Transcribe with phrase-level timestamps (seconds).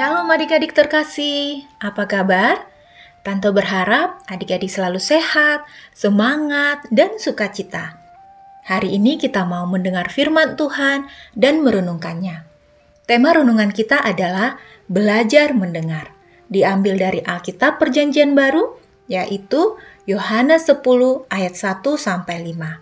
[0.00, 2.64] Shalom adik-adik terkasih, apa kabar?
[3.20, 8.00] Tante berharap adik-adik selalu sehat, semangat, dan sukacita.
[8.64, 11.04] Hari ini kita mau mendengar firman Tuhan
[11.36, 12.48] dan merenungkannya.
[13.04, 14.56] Tema renungan kita adalah
[14.88, 16.16] belajar mendengar.
[16.48, 19.76] Diambil dari Alkitab Perjanjian Baru, yaitu
[20.08, 20.80] Yohanes 10
[21.28, 22.80] ayat 1 sampai 5.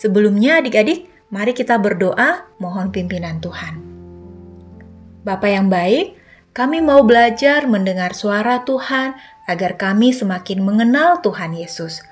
[0.00, 3.84] Sebelumnya adik-adik, mari kita berdoa mohon pimpinan Tuhan.
[5.28, 6.17] Bapak yang baik,
[6.58, 9.14] kami mau belajar mendengar suara Tuhan
[9.46, 12.02] agar kami semakin mengenal Tuhan Yesus.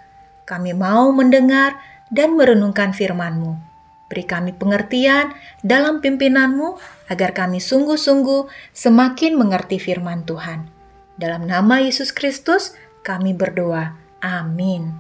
[0.46, 1.82] Kami mau mendengar
[2.14, 3.58] dan merenungkan firman-Mu.
[4.06, 5.34] Beri kami pengertian
[5.66, 6.78] dalam pimpinan-Mu
[7.10, 10.70] agar kami sungguh-sungguh semakin mengerti firman Tuhan.
[11.18, 13.98] Dalam nama Yesus Kristus kami berdoa.
[14.22, 14.94] Amin.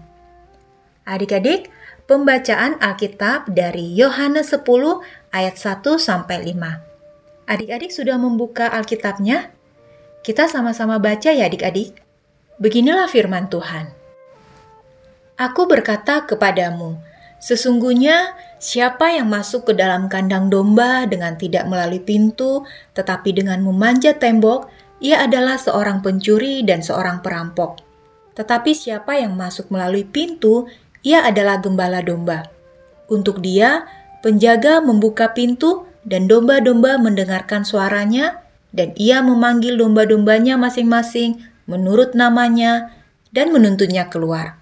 [1.06, 1.70] Adik-adik,
[2.10, 4.66] pembacaan Alkitab dari Yohanes 10
[5.30, 6.85] ayat 1 sampai 5.
[7.46, 9.54] Adik-adik sudah membuka Alkitabnya?
[10.26, 11.94] Kita sama-sama baca ya adik-adik.
[12.58, 13.94] Beginilah firman Tuhan.
[15.38, 16.98] Aku berkata kepadamu,
[17.38, 22.66] sesungguhnya siapa yang masuk ke dalam kandang domba dengan tidak melalui pintu,
[22.98, 24.66] tetapi dengan memanjat tembok,
[24.98, 27.78] ia adalah seorang pencuri dan seorang perampok.
[28.34, 30.66] Tetapi siapa yang masuk melalui pintu,
[31.06, 32.50] ia adalah gembala domba.
[33.06, 33.86] Untuk dia,
[34.18, 42.94] penjaga membuka pintu dan domba-domba mendengarkan suaranya, dan ia memanggil domba-dombanya masing-masing menurut namanya
[43.34, 44.56] dan menuntunnya keluar.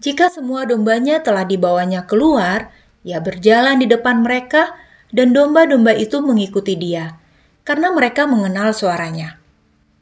[0.00, 2.72] Jika semua dombanya telah dibawanya keluar,
[3.04, 4.74] ia berjalan di depan mereka,
[5.12, 7.20] dan domba-domba itu mengikuti dia,
[7.62, 9.36] karena mereka mengenal suaranya.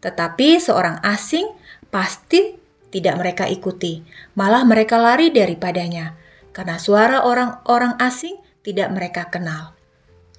[0.00, 1.50] Tetapi seorang asing
[1.90, 2.56] pasti
[2.94, 4.06] tidak mereka ikuti,
[4.38, 6.14] malah mereka lari daripadanya,
[6.54, 9.79] karena suara orang-orang asing tidak mereka kenal.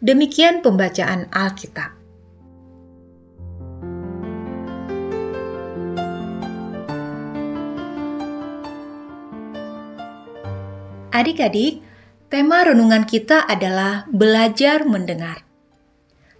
[0.01, 1.93] Demikian pembacaan Alkitab.
[11.13, 11.85] Adik-adik,
[12.33, 15.45] tema renungan kita adalah belajar mendengar.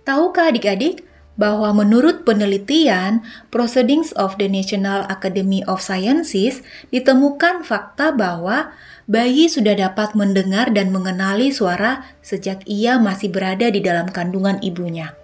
[0.10, 1.06] Tahukah adik-adik
[1.40, 6.60] bahwa menurut penelitian Proceedings of the National Academy of Sciences
[6.92, 8.76] ditemukan fakta bahwa
[9.08, 15.16] bayi sudah dapat mendengar dan mengenali suara sejak ia masih berada di dalam kandungan ibunya.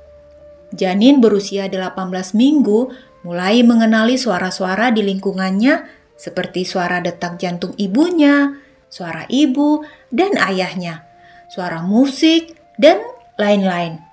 [0.75, 1.95] Janin berusia 18
[2.35, 2.91] minggu
[3.23, 5.87] mulai mengenali suara-suara di lingkungannya
[6.17, 8.57] seperti suara detak jantung ibunya,
[8.91, 11.05] suara ibu dan ayahnya,
[11.47, 12.99] suara musik, dan
[13.37, 14.06] lain-lain.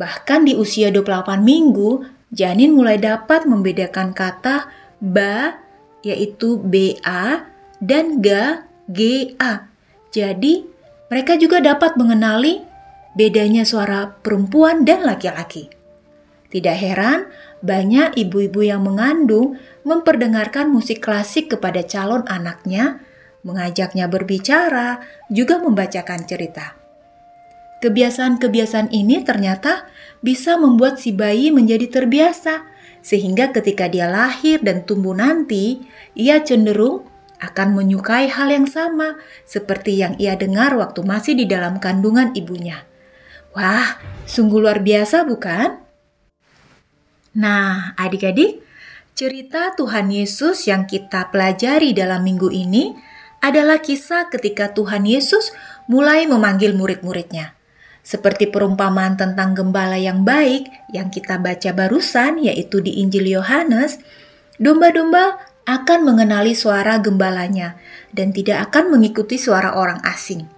[0.00, 5.60] Bahkan di usia 28 minggu, janin mulai dapat membedakan kata ba
[6.00, 7.44] yaitu BA
[7.84, 9.68] dan ga GA.
[10.08, 10.64] Jadi,
[11.12, 12.64] mereka juga dapat mengenali
[13.12, 15.68] bedanya suara perempuan dan laki-laki.
[16.48, 17.28] Tidak heran,
[17.60, 23.04] banyak ibu-ibu yang mengandung memperdengarkan musik klasik kepada calon anaknya,
[23.46, 26.79] mengajaknya berbicara, juga membacakan cerita.
[27.80, 29.88] Kebiasaan-kebiasaan ini ternyata
[30.20, 32.68] bisa membuat si bayi menjadi terbiasa,
[33.00, 35.80] sehingga ketika dia lahir dan tumbuh nanti,
[36.12, 37.08] ia cenderung
[37.40, 39.16] akan menyukai hal yang sama
[39.48, 42.84] seperti yang ia dengar waktu masih di dalam kandungan ibunya.
[43.56, 43.96] Wah,
[44.28, 45.80] sungguh luar biasa, bukan?
[47.40, 48.60] Nah, adik-adik,
[49.16, 52.92] cerita Tuhan Yesus yang kita pelajari dalam minggu ini
[53.40, 55.50] adalah kisah ketika Tuhan Yesus
[55.88, 57.59] mulai memanggil murid-muridnya.
[58.00, 64.00] Seperti perumpamaan tentang gembala yang baik yang kita baca barusan, yaitu di Injil Yohanes,
[64.56, 65.36] domba-domba
[65.68, 67.76] akan mengenali suara gembalanya
[68.10, 70.48] dan tidak akan mengikuti suara orang asing.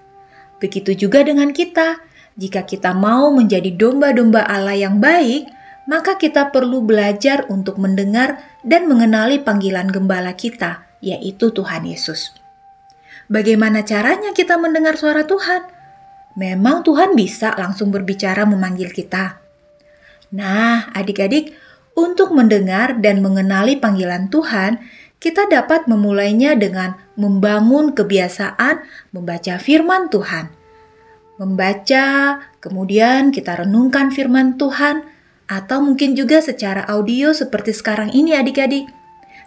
[0.62, 1.98] Begitu juga dengan kita,
[2.38, 5.50] jika kita mau menjadi domba-domba Allah yang baik,
[5.84, 12.32] maka kita perlu belajar untuk mendengar dan mengenali panggilan gembala kita, yaitu Tuhan Yesus.
[13.26, 15.81] Bagaimana caranya kita mendengar suara Tuhan?
[16.32, 19.40] Memang Tuhan bisa langsung berbicara memanggil kita.
[20.32, 21.52] Nah, adik-adik,
[21.92, 24.80] untuk mendengar dan mengenali panggilan Tuhan,
[25.20, 28.80] kita dapat memulainya dengan membangun kebiasaan
[29.12, 30.48] membaca firman Tuhan.
[31.36, 32.04] Membaca,
[32.64, 35.04] kemudian kita renungkan firman Tuhan,
[35.52, 38.88] atau mungkin juga secara audio seperti sekarang ini adik-adik.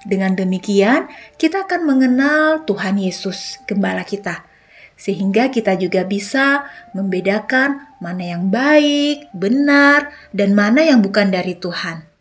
[0.06, 1.10] Dengan demikian,
[1.42, 4.46] kita akan mengenal Tuhan Yesus, gembala kita.
[4.96, 12.16] Sehingga kita juga bisa membedakan mana yang baik, benar, dan mana yang bukan dari Tuhan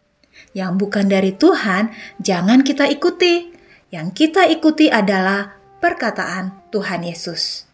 [0.55, 1.91] yang bukan dari Tuhan,
[2.23, 3.51] jangan kita ikuti.
[3.91, 7.67] Yang kita ikuti adalah perkataan Tuhan Yesus.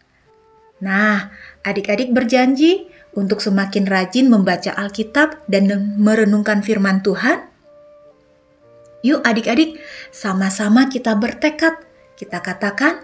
[0.81, 1.29] Nah,
[1.61, 7.45] adik-adik berjanji untuk semakin rajin membaca Alkitab dan merenungkan firman Tuhan?
[9.01, 9.81] Yuk adik-adik,
[10.13, 11.73] sama-sama kita bertekad.
[12.17, 13.01] Kita katakan,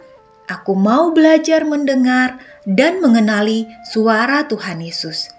[0.47, 5.31] aku mau belajar mendengar dan mengenali suara Tuhan Yesus.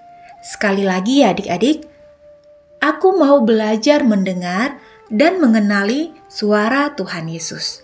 [0.45, 1.89] Sekali lagi ya adik-adik,
[2.79, 4.79] aku mau belajar mendengar
[5.09, 7.83] dan mengenali suara Tuhan Yesus.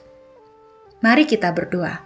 [1.00, 2.00] Mari kita berdoa.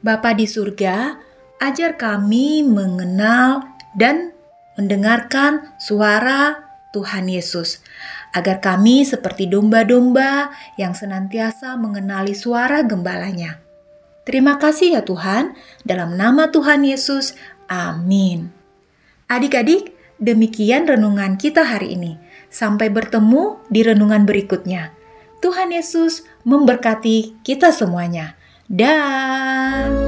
[0.00, 1.18] Bapa di surga,
[1.60, 4.32] ajar kami mengenal dan
[4.78, 7.84] mendengarkan suara Tuhan Yesus
[8.34, 13.69] agar kami seperti domba-domba yang senantiasa mengenali suara gembalanya.
[14.30, 17.34] Terima kasih ya Tuhan, dalam nama Tuhan Yesus,
[17.66, 18.54] amin.
[19.26, 19.90] Adik-adik,
[20.22, 22.14] demikian renungan kita hari ini.
[22.46, 24.94] Sampai bertemu di renungan berikutnya.
[25.42, 28.38] Tuhan Yesus memberkati kita semuanya.
[28.70, 29.98] Dan